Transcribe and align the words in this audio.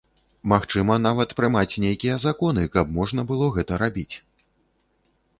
Магчыма, 0.51 0.93
нават 1.07 1.33
прымаць 1.39 1.79
нейкія 1.83 2.15
законы, 2.23 2.63
каб 2.77 2.85
можна 2.95 3.25
было 3.33 3.51
гэта 3.59 3.77
рабіць. 3.83 4.15